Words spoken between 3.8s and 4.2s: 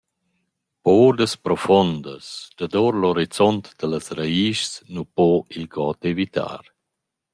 las